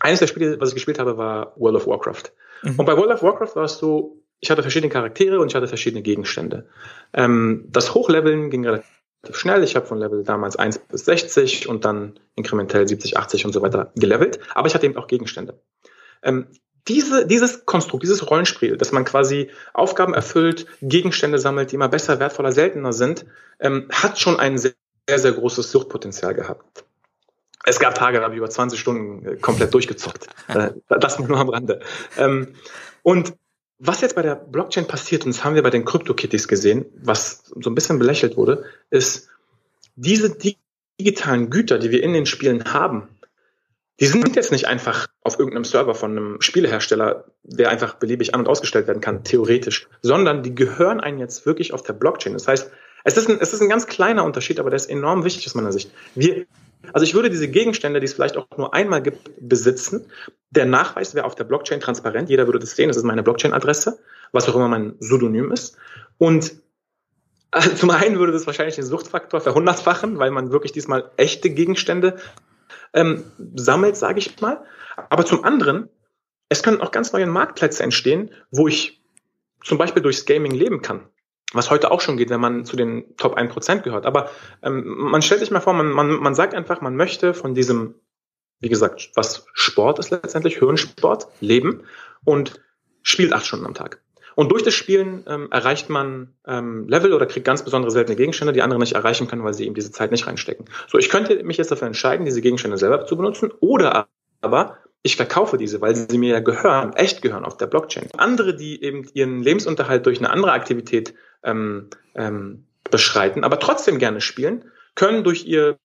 [0.00, 2.32] eines der Spiele, was ich gespielt habe, war World of Warcraft.
[2.62, 2.78] Mhm.
[2.78, 5.68] Und bei World of Warcraft war es so, ich hatte verschiedene Charaktere und ich hatte
[5.68, 6.68] verschiedene Gegenstände.
[7.12, 8.86] Ähm, das Hochleveln ging relativ
[9.30, 9.62] schnell.
[9.62, 13.62] Ich habe von Level damals 1 bis 60 und dann inkrementell 70, 80 und so
[13.62, 14.40] weiter gelevelt.
[14.54, 15.60] Aber ich hatte eben auch Gegenstände.
[16.22, 16.46] Ähm,
[16.88, 22.18] diese, dieses Konstrukt, dieses Rollenspiel, dass man quasi Aufgaben erfüllt, Gegenstände sammelt, die immer besser,
[22.18, 23.24] wertvoller, seltener sind,
[23.60, 24.74] ähm, hat schon ein sehr,
[25.08, 26.84] sehr großes Suchtpotenzial gehabt.
[27.64, 30.28] Es gab Tage, da habe ich über 20 Stunden äh, komplett durchgezockt.
[30.48, 31.80] Äh, das nur am Rande.
[32.18, 32.56] Ähm,
[33.02, 33.34] und
[33.78, 37.44] was jetzt bei der Blockchain passiert, und das haben wir bei den Crypto-Kitties gesehen, was
[37.46, 39.28] so ein bisschen belächelt wurde, ist,
[39.96, 40.36] diese
[40.98, 43.08] digitalen Güter, die wir in den Spielen haben,
[44.02, 48.40] die sind jetzt nicht einfach auf irgendeinem Server von einem Spielehersteller, der einfach beliebig an-
[48.40, 52.32] und ausgestellt werden kann, theoretisch, sondern die gehören einem jetzt wirklich auf der Blockchain.
[52.32, 52.68] Das heißt,
[53.04, 55.54] es ist ein, es ist ein ganz kleiner Unterschied, aber der ist enorm wichtig aus
[55.54, 55.92] meiner Sicht.
[56.16, 56.46] Wir,
[56.92, 60.06] also ich würde diese Gegenstände, die es vielleicht auch nur einmal gibt, besitzen.
[60.50, 62.28] Der Nachweis wäre auf der Blockchain transparent.
[62.28, 62.88] Jeder würde das sehen.
[62.88, 64.00] Das ist meine Blockchain-Adresse,
[64.32, 65.76] was auch immer mein Pseudonym ist.
[66.18, 66.56] Und
[67.52, 72.16] also zum einen würde das wahrscheinlich den Suchtfaktor verhundertfachen, weil man wirklich diesmal echte Gegenstände
[72.94, 73.24] ähm,
[73.54, 74.64] sammelt, sage ich mal.
[75.10, 75.88] Aber zum anderen,
[76.48, 79.02] es können auch ganz neue Marktplätze entstehen, wo ich
[79.64, 81.08] zum Beispiel durchs Gaming leben kann.
[81.54, 84.06] Was heute auch schon geht, wenn man zu den Top 1% gehört.
[84.06, 84.30] Aber
[84.62, 87.94] ähm, man stellt sich mal vor, man, man, man sagt einfach, man möchte von diesem
[88.62, 91.82] wie gesagt, was Sport ist letztendlich, Hirnsport, Leben
[92.24, 92.60] und
[93.02, 94.01] spielt acht Stunden am Tag.
[94.34, 98.52] Und durch das Spielen ähm, erreicht man ähm, Level oder kriegt ganz besondere seltene Gegenstände,
[98.52, 100.66] die andere nicht erreichen können, weil sie eben diese Zeit nicht reinstecken.
[100.88, 104.08] So, ich könnte mich jetzt dafür entscheiden, diese Gegenstände selber zu benutzen oder
[104.40, 108.08] aber ich verkaufe diese, weil sie mir ja gehören, echt gehören auf der Blockchain.
[108.16, 114.20] Andere, die eben ihren Lebensunterhalt durch eine andere Aktivität ähm, ähm, beschreiten, aber trotzdem gerne
[114.20, 114.64] spielen,
[114.94, 115.78] können durch ihr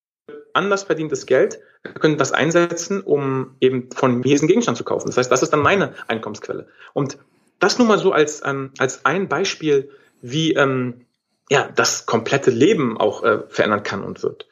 [0.53, 1.59] anders verdientes Geld,
[1.99, 5.07] können das einsetzen, um eben von mir diesen Gegenstand zu kaufen.
[5.07, 6.67] Das heißt, das ist dann meine Einkommensquelle.
[6.93, 7.17] Und
[7.59, 9.89] das nur mal so als, ähm, als ein Beispiel,
[10.21, 11.05] wie ähm,
[11.49, 14.47] ja, das komplette Leben auch äh, verändern kann und wird.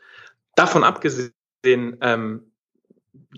[0.55, 1.31] Davon abgesehen,
[1.65, 2.51] ähm,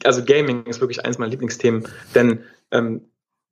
[0.03, 3.09] also Gaming ist wirklich eines meiner Lieblingsthemen, denn ähm,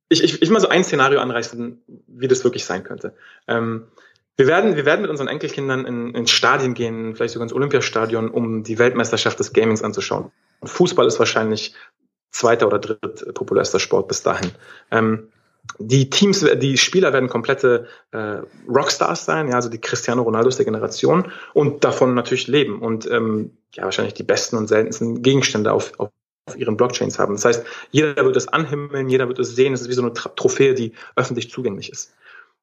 [0.08, 3.14] ich, ich, ich mal so ein Szenario anreißen, wie das wirklich sein könnte.
[3.48, 3.88] Ähm,
[4.36, 8.30] wir werden, wir werden mit unseren Enkelkindern in, ins Stadien gehen, vielleicht sogar ins Olympiastadion,
[8.30, 10.30] um die Weltmeisterschaft des Gamings anzuschauen.
[10.62, 11.74] Fußball ist wahrscheinlich
[12.30, 14.52] zweiter oder dritt populärster Sport bis dahin.
[14.90, 15.30] Ähm,
[15.78, 20.64] die Teams, die Spieler werden komplette äh, Rockstars sein, ja, also die Cristiano Ronaldos der
[20.64, 25.92] Generation und davon natürlich leben und ähm, ja wahrscheinlich die besten und seltensten Gegenstände auf,
[25.98, 26.10] auf
[26.46, 27.34] auf ihren Blockchains haben.
[27.34, 29.72] Das heißt, jeder wird es anhimmeln, jeder wird es sehen.
[29.72, 32.14] Es ist wie so eine Trophäe, die öffentlich zugänglich ist.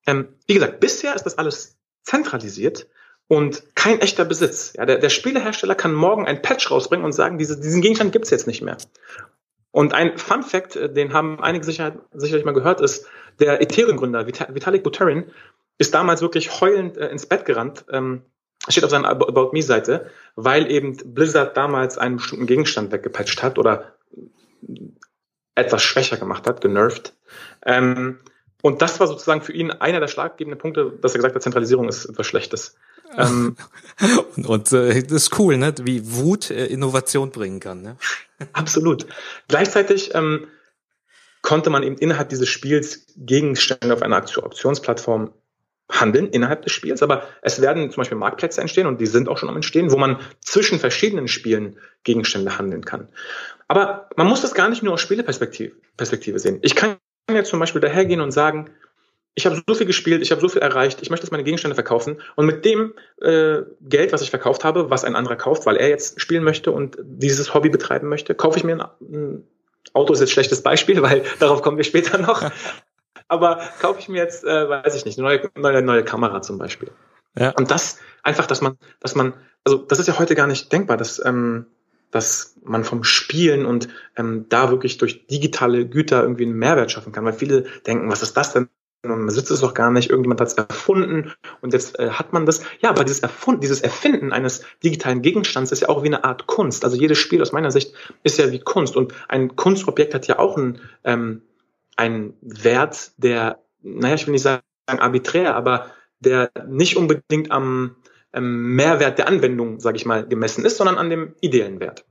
[0.08, 2.88] Ähm, wie gesagt, bisher ist das alles zentralisiert
[3.28, 4.74] und kein echter Besitz.
[4.78, 8.30] Ja, der, der Spielehersteller kann morgen ein Patch rausbringen und sagen, diese, diesen Gegenstand gibt's
[8.30, 8.78] jetzt nicht mehr.
[9.74, 13.08] Und ein Fun Fact, äh, den haben einige sicher, sicherlich mal gehört, ist,
[13.40, 15.32] der Ethereum-Gründer Vitalik Buterin
[15.80, 18.22] ist damals wirklich heulend äh, ins Bett gerannt, ähm,
[18.70, 23.96] steht auf seiner About Me-Seite, weil eben Blizzard damals einen bestimmten Gegenstand weggepatcht hat oder
[25.56, 27.16] etwas schwächer gemacht hat, genervt.
[27.66, 28.20] Ähm,
[28.62, 31.90] und das war sozusagen für ihn einer der schlaggebenden Punkte, dass er gesagt hat, Zentralisierung
[31.90, 32.78] ist etwas Schlechtes.
[33.18, 33.56] Ähm,
[34.36, 35.74] und, und äh, das ist cool, ne?
[35.84, 37.82] wie Wut äh, Innovation bringen kann.
[37.82, 37.98] Ne?
[38.54, 39.06] Absolut.
[39.48, 40.48] Gleichzeitig ähm,
[41.42, 45.32] konnte man eben innerhalb dieses Spiels Gegenstände auf einer Auktionsplattform
[45.92, 49.38] handeln innerhalb des Spiels, aber es werden zum Beispiel Marktplätze entstehen und die sind auch
[49.38, 53.10] schon am Entstehen, wo man zwischen verschiedenen Spielen Gegenstände handeln kann.
[53.68, 56.60] Aber man muss das gar nicht nur aus Spieleperspektive Perspektive sehen.
[56.62, 56.98] Ich kann
[57.30, 58.70] jetzt zum Beispiel dahergehen und sagen,
[59.36, 61.76] ich habe so viel gespielt, ich habe so viel erreicht, ich möchte jetzt meine Gegenstände
[61.76, 65.78] verkaufen und mit dem äh, Geld, was ich verkauft habe, was ein anderer kauft, weil
[65.78, 69.48] er jetzt spielen möchte und dieses Hobby betreiben möchte, kaufe ich mir ein, ein
[69.94, 72.44] Auto ist jetzt schlechtes Beispiel, weil darauf kommen wir später noch.
[73.28, 76.58] Aber kaufe ich mir jetzt, äh, weiß ich nicht, eine neue, neue, neue Kamera zum
[76.58, 76.92] Beispiel.
[77.38, 77.50] Ja.
[77.52, 80.98] Und das einfach, dass man, dass man, also das ist ja heute gar nicht denkbar,
[80.98, 81.66] dass ähm,
[82.12, 87.12] dass man vom Spielen und ähm, da wirklich durch digitale Güter irgendwie einen Mehrwert schaffen
[87.12, 87.26] kann.
[87.26, 88.70] Weil viele denken, was ist das denn?
[89.06, 92.46] Man sitzt es doch gar nicht, irgendjemand hat es erfunden und jetzt äh, hat man
[92.46, 92.62] das.
[92.80, 96.48] Ja, aber dieses, Erfund, dieses Erfinden eines digitalen Gegenstands ist ja auch wie eine Art
[96.48, 96.86] Kunst.
[96.86, 100.40] Also jedes Spiel aus meiner Sicht ist ja wie Kunst und ein Kunstobjekt hat ja
[100.40, 101.42] auch einen, ähm,
[101.98, 105.88] einen Wert, der, naja, ich will nicht sagen arbiträr, aber
[106.22, 107.98] der nicht unbedingt am,
[108.34, 112.06] ähm, Mehrwert der Anwendung, sage ich mal, gemessen ist, sondern an dem ideellen Wert.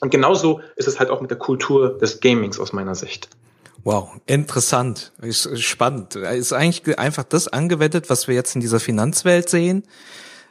[0.00, 3.28] Und genauso ist es halt auch mit der Kultur des Gamings aus meiner Sicht.
[3.86, 6.16] Wow, interessant, ist spannend.
[6.16, 9.84] Ist eigentlich einfach das angewendet, was wir jetzt in dieser Finanzwelt sehen,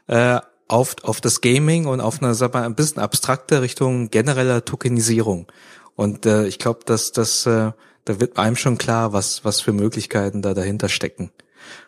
[0.07, 4.63] äh, auf, auf das Gaming und auf eine, sag mal, ein bisschen abstrakte Richtung genereller
[4.63, 5.51] Tokenisierung.
[5.97, 7.73] Und äh, ich glaube, dass das, äh,
[8.05, 11.29] da wird einem schon klar, was, was für Möglichkeiten da dahinter stecken.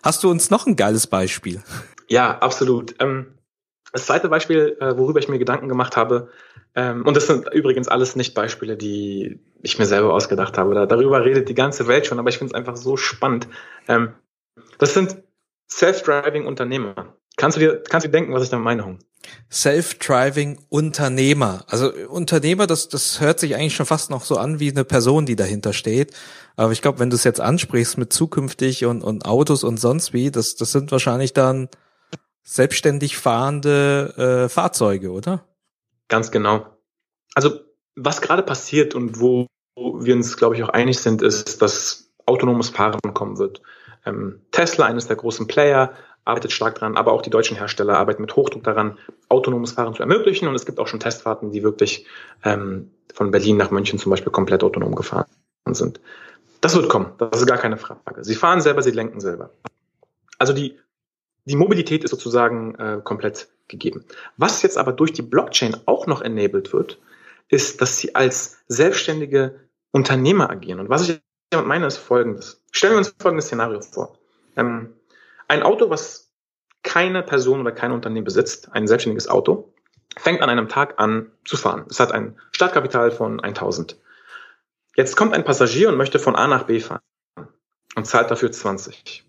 [0.04, 1.64] Hast du uns noch ein geiles Beispiel?
[2.10, 2.96] Ja, absolut.
[3.00, 3.38] Ähm,
[3.94, 6.30] das zweite Beispiel, äh, worüber ich mir Gedanken gemacht habe,
[6.78, 10.86] ähm, und das sind übrigens alles nicht Beispiele, die ich mir selber ausgedacht habe.
[10.86, 13.48] darüber redet die ganze Welt schon, aber ich finde es einfach so spannend.
[13.88, 14.14] Ähm,
[14.78, 15.18] das sind
[15.72, 17.16] Self-Driving Unternehmer.
[17.36, 19.00] Kannst du dir, kannst du dir denken, was ich da meine?
[19.52, 21.66] Self-Driving Unternehmer.
[21.68, 25.26] Also Unternehmer, das, das hört sich eigentlich schon fast noch so an wie eine Person,
[25.26, 26.14] die dahinter steht.
[26.58, 30.14] Aber ich glaube, wenn du es jetzt ansprichst mit zukünftig und, und Autos und sonst
[30.14, 31.70] wie, das, das sind wahrscheinlich dann
[32.44, 35.44] selbstständig fahrende äh, Fahrzeuge, oder?
[36.08, 36.66] Ganz genau.
[37.36, 37.60] Also
[37.96, 42.70] was gerade passiert und wo wir uns, glaube ich, auch einig sind, ist, dass autonomes
[42.70, 43.62] Fahren kommen wird.
[44.06, 45.94] Ähm, Tesla, eines der großen Player,
[46.26, 48.98] arbeitet stark dran, aber auch die deutschen Hersteller arbeiten mit Hochdruck daran,
[49.30, 50.48] autonomes Fahren zu ermöglichen.
[50.48, 52.06] Und es gibt auch schon Testfahrten, die wirklich
[52.44, 55.28] ähm, von Berlin nach München zum Beispiel komplett autonom gefahren
[55.72, 56.02] sind.
[56.60, 58.24] Das wird kommen, das ist gar keine Frage.
[58.24, 59.52] Sie fahren selber, sie lenken selber.
[60.38, 60.78] Also die
[61.48, 64.06] die Mobilität ist sozusagen äh, komplett gegeben.
[64.38, 67.00] Was jetzt aber durch die Blockchain auch noch enabled wird,
[67.50, 69.60] ist, dass sie als selbstständige
[69.92, 70.80] Unternehmer agieren.
[70.80, 72.62] Und was ich damit meine, ist folgendes.
[72.72, 74.18] Stellen wir uns folgendes Szenario vor.
[74.56, 74.94] Ähm,
[75.48, 76.34] ein Auto, was
[76.84, 79.74] keine Person oder kein Unternehmen besitzt, ein selbstständiges Auto,
[80.18, 81.86] fängt an einem Tag an zu fahren.
[81.90, 83.98] Es hat ein Startkapital von 1000.
[84.96, 87.02] Jetzt kommt ein Passagier und möchte von A nach B fahren
[87.96, 89.27] und zahlt dafür 20.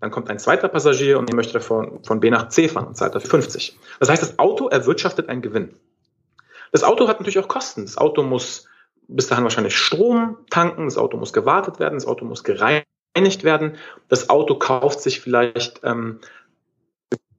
[0.00, 3.14] Dann kommt ein zweiter Passagier und möchte von, von B nach C fahren und zahlt
[3.14, 3.78] dafür 50.
[3.98, 5.74] Das heißt, das Auto erwirtschaftet einen Gewinn.
[6.70, 7.82] Das Auto hat natürlich auch Kosten.
[7.82, 8.68] Das Auto muss
[9.08, 13.76] bis dahin wahrscheinlich Strom tanken, das Auto muss gewartet werden, das Auto muss gereinigt werden,
[14.08, 16.20] das Auto kauft sich vielleicht ähm,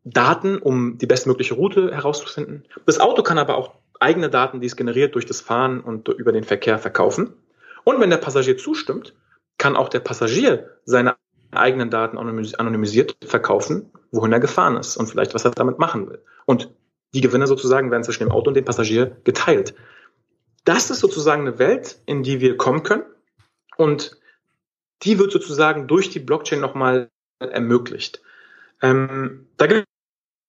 [0.04, 2.66] Daten, um die bestmögliche Route herauszufinden.
[2.88, 6.32] Das Auto kann aber auch eigene Daten, die es generiert durch das Fahren und über
[6.32, 7.34] den Verkehr verkaufen.
[7.84, 9.14] Und wenn der Passagier zustimmt,
[9.58, 11.16] kann auch der Passagier seine
[11.52, 16.24] eigenen Daten anonymisiert verkaufen, wohin er gefahren ist und vielleicht was er damit machen will.
[16.46, 16.74] Und
[17.14, 19.74] die Gewinne sozusagen werden zwischen dem Auto und dem Passagier geteilt.
[20.64, 23.04] Das ist sozusagen eine Welt, in die wir kommen können
[23.78, 24.20] und
[25.04, 27.10] die wird sozusagen durch die Blockchain nochmal
[27.40, 28.22] ermöglicht.
[28.82, 29.86] Ähm, da gibt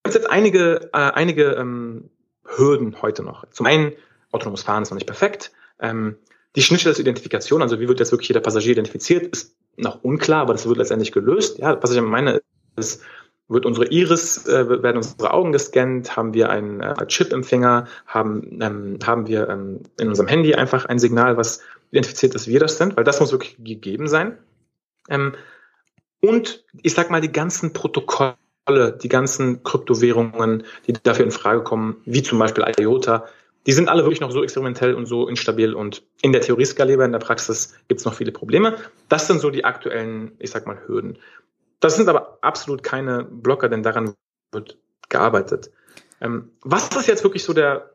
[0.04, 2.10] es jetzt einige, äh, einige ähm,
[2.44, 3.48] Hürden heute noch.
[3.50, 3.92] Zum einen,
[4.32, 5.52] autonomes Fahren ist noch nicht perfekt.
[5.78, 6.16] Ähm,
[6.56, 10.42] die Schnittstelle zur Identifikation, also wie wird jetzt wirklich jeder Passagier identifiziert, ist noch unklar,
[10.42, 11.58] aber das wird letztendlich gelöst.
[11.58, 12.40] Ja, was ich meine
[12.76, 13.02] ist,
[13.48, 18.98] wird unsere Iris, äh, werden unsere Augen gescannt, haben wir einen äh, Chip-Empfänger, haben, ähm,
[19.04, 22.96] haben wir ähm, in unserem Handy einfach ein Signal, was identifiziert, dass wir das sind,
[22.96, 24.38] weil das muss wirklich gegeben sein.
[25.08, 25.34] Ähm,
[26.20, 28.36] und ich sag mal, die ganzen Protokolle,
[29.02, 33.26] die ganzen Kryptowährungen, die dafür in Frage kommen, wie zum Beispiel IOTA,
[33.66, 37.06] die sind alle wirklich noch so experimentell und so instabil und in der Theorie skalierbar,
[37.06, 38.76] in der Praxis gibt es noch viele Probleme.
[39.08, 41.18] Das sind so die aktuellen, ich sag mal, Hürden.
[41.80, 44.14] Das sind aber absolut keine Blocker, denn daran
[44.52, 45.70] wird gearbeitet.
[46.20, 47.90] Ähm, was ist jetzt wirklich so der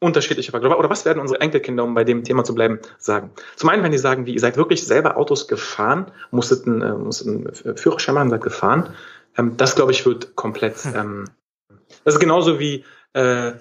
[0.00, 0.78] unterschiedliche Faktor?
[0.78, 3.30] Oder was werden unsere Enkelkinder, um bei dem Thema zu bleiben, sagen?
[3.56, 6.94] Zum einen, wenn die sagen, wie, ihr seid wirklich selber Autos gefahren, musstet einen, äh,
[6.94, 8.94] musstet einen Führerschein machen, seid gefahren.
[9.38, 10.94] Ähm, das, glaube ich, wird komplett, hm.
[10.96, 11.24] ähm,
[12.04, 13.52] das ist genauso wie, äh,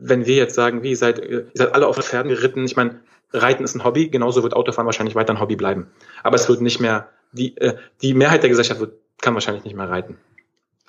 [0.00, 2.64] wenn wir jetzt sagen, wie, ihr seid, ihr seid alle auf Pferden geritten.
[2.64, 3.00] Ich meine,
[3.32, 5.90] Reiten ist ein Hobby, genauso wird Autofahren wahrscheinlich weiter ein Hobby bleiben.
[6.22, 9.76] Aber es wird nicht mehr die, äh, die Mehrheit der Gesellschaft wird, kann wahrscheinlich nicht
[9.76, 10.16] mehr reiten.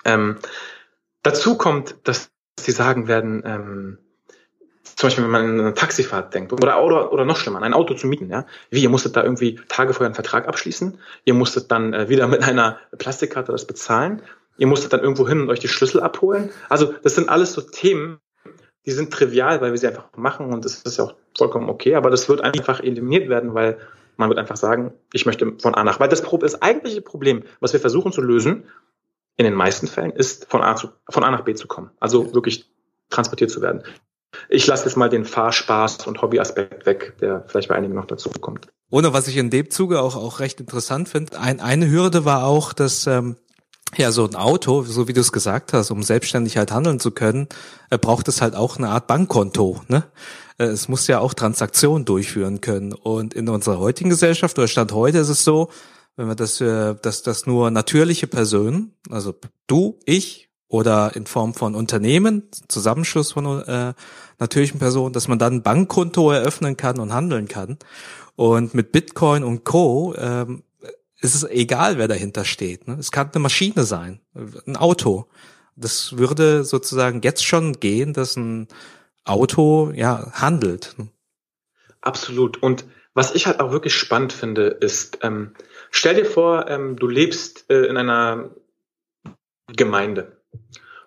[0.04, 0.38] Ähm,
[1.22, 3.98] dazu kommt, dass sie sagen werden, ähm,
[4.96, 7.94] zum Beispiel, wenn man an eine Taxifahrt denkt oder, oder, oder noch schlimmer, ein Auto
[7.94, 8.46] zu mieten, ja.
[8.70, 12.26] Wie, ihr musstet da irgendwie Tage vorher einen Vertrag abschließen, ihr musstet dann äh, wieder
[12.26, 14.22] mit einer Plastikkarte das bezahlen,
[14.58, 16.50] ihr musstet dann irgendwo hin und euch die Schlüssel abholen.
[16.68, 18.18] Also, das sind alles so Themen,
[18.86, 21.94] die sind trivial, weil wir sie einfach machen und das ist ja auch vollkommen okay,
[21.94, 23.78] aber das wird einfach eliminiert werden, weil
[24.16, 26.00] man wird einfach sagen, ich möchte von A nach.
[26.00, 28.64] Weil das, das eigentliche Problem, was wir versuchen zu lösen,
[29.36, 31.90] in den meisten Fällen, ist von A, zu, von A nach B zu kommen.
[32.00, 32.70] Also wirklich
[33.08, 33.82] transportiert zu werden.
[34.48, 38.30] Ich lasse jetzt mal den Fahrspaß und Hobbyaspekt weg, der vielleicht bei einigen noch dazu
[38.30, 38.68] kommt.
[38.90, 42.44] Ohne was ich in dem Zuge auch, auch recht interessant finde, ein, eine Hürde war
[42.44, 43.36] auch, dass ähm,
[43.96, 47.10] ja, so ein Auto, so wie du es gesagt hast, um selbstständig halt handeln zu
[47.10, 47.48] können,
[47.90, 49.82] äh, braucht es halt auch eine Art Bankkonto.
[49.88, 50.04] Ne?
[50.58, 52.92] Äh, es muss ja auch Transaktionen durchführen können.
[52.92, 55.68] Und in unserer heutigen Gesellschaft oder Stand heute ist es so,
[56.16, 59.34] wenn wir das, äh, dass das nur natürliche Personen, also
[59.66, 63.92] du, ich oder in Form von Unternehmen, Zusammenschluss von äh,
[64.38, 67.78] natürlichen Personen, dass man dann ein Bankkonto eröffnen kann und handeln kann.
[68.36, 70.14] Und mit Bitcoin und Co.
[70.16, 70.62] Ähm,
[71.22, 72.88] ist es egal, wer dahinter steht.
[72.88, 72.96] Ne?
[72.98, 74.20] Es kann eine Maschine sein,
[74.66, 75.26] ein Auto.
[75.76, 78.68] Das würde sozusagen jetzt schon gehen, dass ein
[79.24, 80.96] Auto ja handelt.
[82.00, 82.62] Absolut.
[82.62, 85.54] Und was ich halt auch wirklich spannend finde, ist, ähm,
[85.90, 88.50] stell dir vor, ähm, du lebst äh, in einer
[89.68, 90.36] Gemeinde.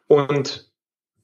[0.08, 0.72] Und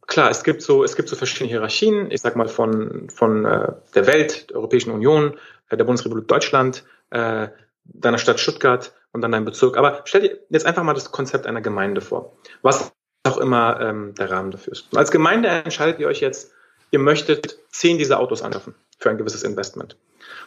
[0.06, 3.74] klar, es gibt so, es gibt so verschiedene Hierarchien, ich sag mal von, von äh,
[3.96, 5.38] der Welt, der Europäischen Union,
[5.70, 7.48] äh, der Bundesrepublik Deutschland, äh,
[7.84, 9.78] deiner Stadt Stuttgart und dann deinem Bezirk.
[9.78, 12.38] Aber stell dir jetzt einfach mal das Konzept einer Gemeinde vor.
[12.62, 14.88] Was auch immer ähm, der Rahmen dafür ist.
[14.96, 16.54] Als Gemeinde entscheidet ihr euch jetzt,
[16.90, 19.98] ihr möchtet zehn dieser Autos anschaffen für ein gewisses Investment.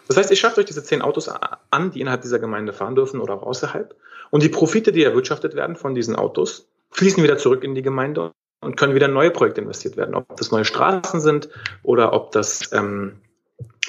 [0.08, 1.28] Das heißt, ihr schafft euch diese zehn Autos
[1.70, 3.94] an, die innerhalb dieser Gemeinde fahren dürfen oder auch außerhalb.
[4.30, 8.32] Und die Profite, die erwirtschaftet werden von diesen Autos, fließen wieder zurück in die Gemeinde
[8.60, 10.14] und können wieder in neue Projekte investiert werden.
[10.14, 11.48] Ob das neue Straßen sind
[11.82, 13.20] oder ob das ähm,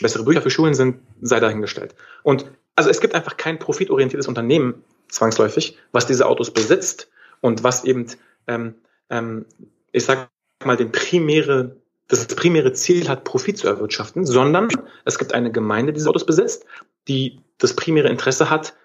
[0.01, 1.95] bessere Bücher für Schulen sind, sei dahingestellt.
[2.23, 7.09] Und also es gibt einfach kein profitorientiertes Unternehmen zwangsläufig, was diese Autos besitzt
[7.41, 8.07] und was eben,
[8.47, 8.75] ähm,
[9.09, 9.45] ähm,
[9.91, 10.29] ich sag
[10.63, 11.75] mal, den primäre
[12.07, 14.67] das primäre Ziel hat, Profit zu erwirtschaften, sondern
[15.05, 16.65] es gibt eine Gemeinde, die diese Autos besitzt,
[17.07, 18.75] die das primäre Interesse hat,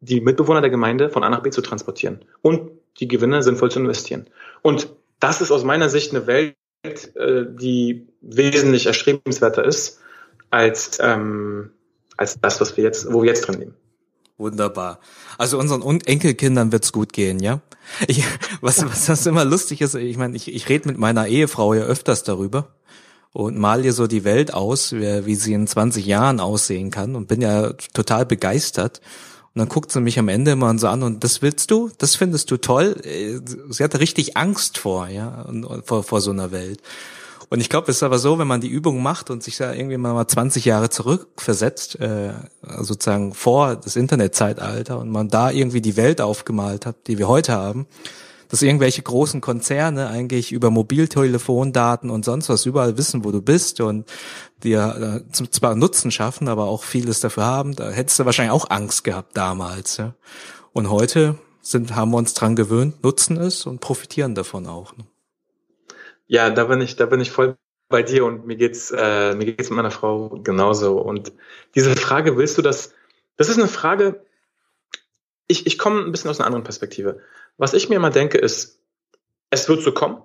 [0.00, 3.78] die Mitbewohner der Gemeinde von A nach B zu transportieren und die Gewinne sinnvoll zu
[3.78, 4.28] investieren.
[4.62, 4.88] Und
[5.20, 10.00] das ist aus meiner Sicht eine Welt, äh, die wesentlich erstrebenswerter ist
[10.50, 11.70] als, ähm,
[12.16, 13.74] als das, was wir jetzt, wo wir jetzt drin leben.
[14.38, 14.98] Wunderbar.
[15.38, 17.60] Also unseren Enkelkindern wird's gut gehen, ja?
[18.08, 18.24] Ich,
[18.60, 21.82] was, was das immer lustig ist, ich meine, ich, ich rede mit meiner Ehefrau ja
[21.82, 22.68] öfters darüber
[23.32, 27.28] und mal ihr so die Welt aus, wie, sie in 20 Jahren aussehen kann und
[27.28, 29.00] bin ja total begeistert.
[29.54, 31.90] Und dann guckt sie mich am Ende immer so an und das willst du?
[31.98, 32.96] Das findest du toll?
[33.68, 35.46] Sie hatte richtig Angst vor, ja,
[35.84, 36.80] vor, vor so einer Welt.
[37.52, 39.74] Und ich glaube, es ist aber so, wenn man die Übung macht und sich da
[39.74, 42.32] irgendwie mal 20 Jahre zurückversetzt, äh,
[42.78, 47.52] sozusagen vor das Internetzeitalter und man da irgendwie die Welt aufgemalt hat, die wir heute
[47.52, 47.86] haben,
[48.48, 53.82] dass irgendwelche großen Konzerne eigentlich über Mobiltelefondaten und sonst was überall wissen, wo du bist
[53.82, 54.10] und
[54.62, 58.70] dir äh, zwar Nutzen schaffen, aber auch vieles dafür haben, da hättest du wahrscheinlich auch
[58.70, 59.98] Angst gehabt damals.
[59.98, 60.14] Ja?
[60.72, 64.96] Und heute sind, haben wir uns dran gewöhnt, nutzen es und profitieren davon auch.
[64.96, 65.04] Ne?
[66.32, 67.58] Ja, da bin ich, da bin ich voll
[67.90, 70.98] bei dir und mir geht's, äh, mir geht's mit meiner Frau genauso.
[70.98, 71.30] Und
[71.74, 72.94] diese Frage, willst du das?
[73.36, 74.24] Das ist eine Frage.
[75.46, 77.20] Ich, ich komme ein bisschen aus einer anderen Perspektive.
[77.58, 78.80] Was ich mir immer denke, ist,
[79.50, 80.22] es wird so kommen,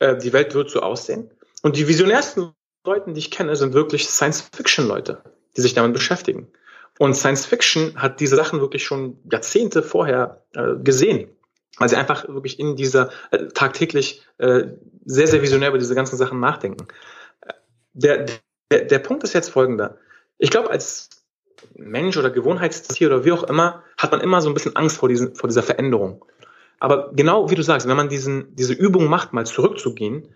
[0.00, 1.30] äh, die Welt wird so aussehen.
[1.62, 2.52] Und die visionärsten
[2.84, 5.22] Leute, die ich kenne, sind wirklich Science-Fiction-Leute,
[5.56, 6.48] die sich damit beschäftigen.
[6.98, 11.30] Und Science Fiction hat diese Sachen wirklich schon Jahrzehnte vorher äh, gesehen
[11.78, 14.64] weil sie einfach wirklich in dieser äh, tagtäglich äh,
[15.04, 16.88] sehr, sehr visionär über diese ganzen Sachen nachdenken.
[17.92, 18.26] Der,
[18.70, 19.98] der, der Punkt ist jetzt folgender.
[20.38, 21.08] Ich glaube, als
[21.74, 25.08] Mensch oder Gewohnheitstier oder wie auch immer, hat man immer so ein bisschen Angst vor,
[25.08, 26.24] diesen, vor dieser Veränderung.
[26.78, 30.28] Aber genau wie du sagst, wenn man diesen, diese Übung macht, mal zurückzugehen,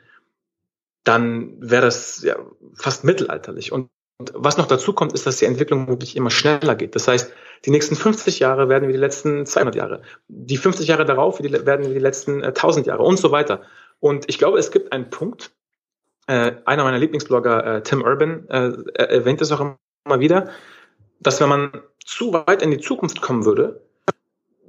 [1.05, 2.37] dann wäre das ja
[2.75, 3.73] fast mittelalterlich.
[3.73, 3.91] Und
[4.35, 6.95] was noch dazu kommt, ist, dass die Entwicklung wirklich immer schneller geht.
[6.95, 7.33] Das heißt,
[7.65, 10.03] die nächsten 50 Jahre werden wie die letzten 200 Jahre.
[10.29, 13.63] Die 50 Jahre darauf werden wie die letzten 1000 äh, Jahre und so weiter.
[14.01, 15.53] Und ich glaube, es gibt einen Punkt,
[16.27, 20.51] äh, einer meiner Lieblingsblogger, äh, Tim Urban, äh, erwähnt es auch immer wieder,
[21.21, 23.81] dass wenn man zu weit in die Zukunft kommen würde,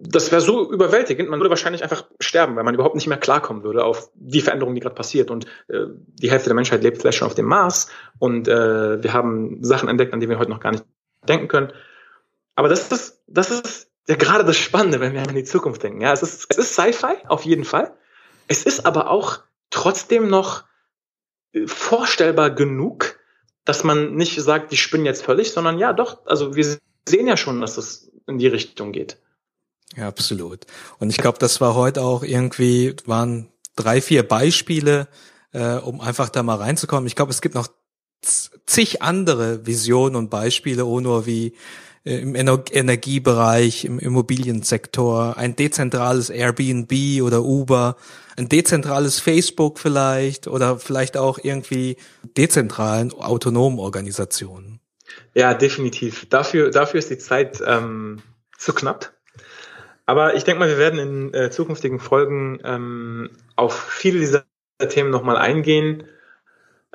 [0.05, 3.63] das wäre so überwältigend, man würde wahrscheinlich einfach sterben, weil man überhaupt nicht mehr klarkommen
[3.63, 5.31] würde auf die Veränderung, die gerade passiert.
[5.31, 7.89] Und äh, die Hälfte der Menschheit lebt vielleicht schon auf dem Mars
[8.19, 10.85] und äh, wir haben Sachen entdeckt, an die wir heute noch gar nicht
[11.27, 11.71] denken können.
[12.55, 16.01] Aber das ist, das ist ja gerade das Spannende, wenn wir an die Zukunft denken.
[16.01, 17.93] Ja, es ist, es ist Sci-Fi, auf jeden Fall.
[18.47, 19.39] Es ist aber auch
[19.69, 20.65] trotzdem noch
[21.53, 23.19] äh, vorstellbar genug,
[23.65, 27.37] dass man nicht sagt, die spinnen jetzt völlig, sondern ja, doch, also wir sehen ja
[27.37, 29.17] schon, dass es in die Richtung geht.
[29.95, 30.65] Ja, absolut.
[30.99, 35.07] Und ich glaube, das war heute auch irgendwie, waren drei, vier Beispiele,
[35.51, 37.07] äh, um einfach da mal reinzukommen.
[37.07, 37.67] Ich glaube, es gibt noch
[38.21, 41.53] zig andere Visionen und Beispiele, oh nur wie
[42.05, 47.97] äh, im Ener Energiebereich, im Immobiliensektor, ein dezentrales Airbnb oder Uber,
[48.35, 51.97] ein dezentrales Facebook vielleicht oder vielleicht auch irgendwie
[52.37, 54.79] dezentralen autonomen Organisationen.
[55.33, 56.27] Ja, definitiv.
[56.29, 58.21] Dafür, dafür ist die Zeit ähm,
[58.57, 59.13] zu knapp.
[60.05, 64.45] Aber ich denke mal, wir werden in äh, zukünftigen Folgen ähm, auf viele dieser
[64.89, 66.03] Themen nochmal eingehen.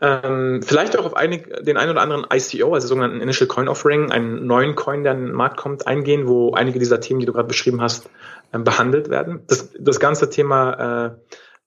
[0.01, 4.13] Ähm, vielleicht auch auf einig, den ein oder anderen ICO, also sogenannten Initial Coin Offering,
[4.13, 7.33] einen neuen Coin, der an den Markt kommt, eingehen, wo einige dieser Themen, die du
[7.33, 8.09] gerade beschrieben hast,
[8.53, 9.43] ähm, behandelt werden.
[9.49, 11.17] Das, das ganze Thema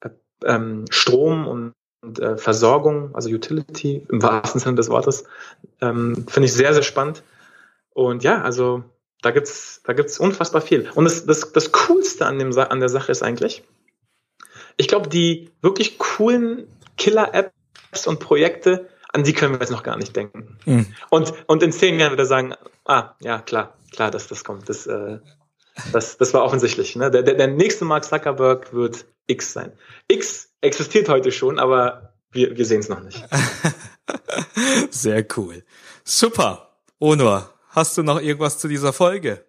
[0.01, 0.11] äh, äh,
[0.45, 5.25] ähm, Strom und, und äh, Versorgung, also Utility im wahrsten Sinne des Wortes,
[5.81, 7.23] ähm, finde ich sehr, sehr spannend.
[7.93, 8.83] Und ja, also
[9.21, 10.89] da gibt's, da gibt's unfassbar viel.
[10.95, 13.63] Und das, das, das Coolste an, dem, an der Sache ist eigentlich,
[14.77, 19.97] ich glaube, die wirklich coolen Killer-Apps und Projekte, an die können wir jetzt noch gar
[19.97, 20.57] nicht denken.
[20.65, 20.87] Mhm.
[21.09, 22.55] Und, und in zehn Jahren wieder sagen,
[22.85, 24.69] ah, ja, klar, klar, dass das kommt.
[24.69, 25.19] Das, äh,
[25.91, 26.95] das, das war offensichtlich.
[26.95, 27.11] Ne?
[27.11, 29.73] Der, der, der nächste Mark Zuckerberg wird X sein.
[30.07, 33.23] X existiert heute schon, aber wir, wir sehen es noch nicht.
[34.89, 35.63] Sehr cool.
[36.03, 36.69] Super.
[36.99, 39.45] Onur, Hast du noch irgendwas zu dieser Folge?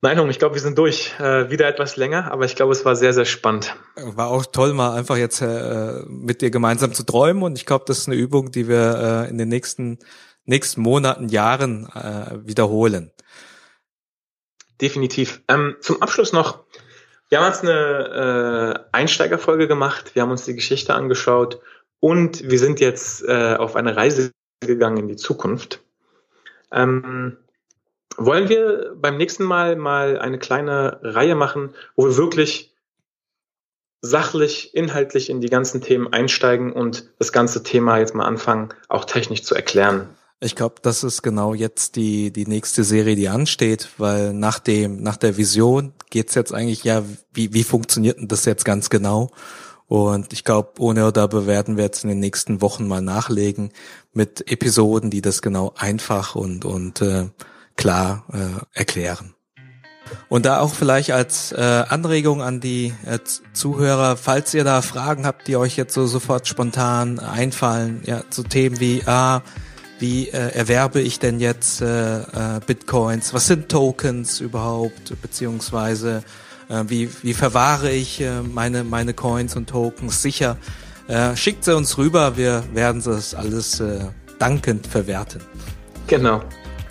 [0.00, 1.12] Nein, ich glaube, wir sind durch.
[1.20, 3.76] Äh, wieder etwas länger, aber ich glaube, es war sehr, sehr spannend.
[3.96, 7.42] War auch toll, mal einfach jetzt äh, mit dir gemeinsam zu träumen.
[7.42, 9.98] Und ich glaube, das ist eine Übung, die wir äh, in den nächsten,
[10.46, 13.12] nächsten Monaten, Jahren äh, wiederholen.
[14.80, 15.42] Definitiv.
[15.48, 16.64] Ähm, zum Abschluss noch,
[17.28, 21.60] wir haben uns eine äh, Einsteigerfolge gemacht, wir haben uns die Geschichte angeschaut
[22.00, 25.82] und wir sind jetzt äh, auf eine Reise gegangen in die Zukunft.
[26.72, 27.36] Ähm,
[28.16, 32.74] wollen wir beim nächsten Mal mal eine kleine Reihe machen, wo wir wirklich
[34.02, 39.04] sachlich, inhaltlich in die ganzen Themen einsteigen und das ganze Thema jetzt mal anfangen, auch
[39.04, 40.08] technisch zu erklären?
[40.42, 45.02] Ich glaube, das ist genau jetzt die, die nächste Serie, die ansteht, weil nach dem,
[45.02, 49.30] nach der Vision geht's jetzt eigentlich ja, wie, wie funktioniert denn das jetzt ganz genau?
[49.90, 53.72] Und ich glaube, ohne da werden wir jetzt in den nächsten Wochen mal nachlegen
[54.12, 57.26] mit Episoden, die das genau einfach und, und äh,
[57.74, 59.34] klar äh, erklären.
[60.28, 61.56] Und da auch vielleicht als äh,
[61.88, 63.18] Anregung an die äh,
[63.52, 68.44] Zuhörer, falls ihr da Fragen habt, die euch jetzt so sofort spontan einfallen, ja, zu
[68.44, 69.42] Themen wie, ah,
[69.98, 73.34] wie äh, erwerbe ich denn jetzt äh, äh, Bitcoins?
[73.34, 75.20] Was sind Tokens überhaupt?
[75.20, 76.22] Beziehungsweise
[76.86, 80.56] wie, wie verwahre ich äh, meine, meine Coins und Tokens sicher?
[81.08, 84.06] Äh, schickt sie uns rüber, wir werden das alles äh,
[84.38, 85.42] dankend verwerten.
[86.06, 86.42] Genau.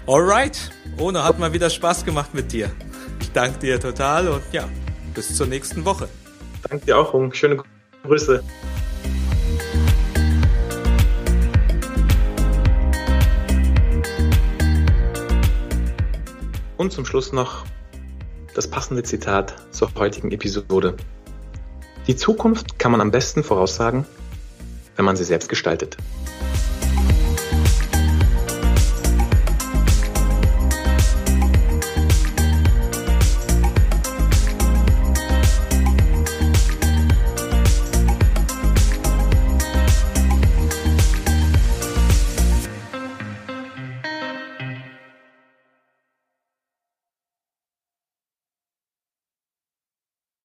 [0.05, 2.69] Alright, Ohne hat mal wieder Spaß gemacht mit dir.
[3.21, 4.67] Ich danke dir total und ja,
[5.13, 6.09] bis zur nächsten Woche.
[6.67, 7.31] Danke dir auch, Hung.
[7.33, 7.63] Schöne
[8.03, 8.43] Grüße.
[16.75, 17.65] Und zum Schluss noch
[18.59, 20.97] das passende Zitat zur heutigen Episode.
[22.07, 24.05] Die Zukunft kann man am besten voraussagen,
[24.97, 25.95] wenn man sie selbst gestaltet.